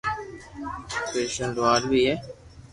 ڪرسٽن 1.11 1.49
لوھار 1.55 1.81
بي 1.89 1.99
ھي 2.07 2.15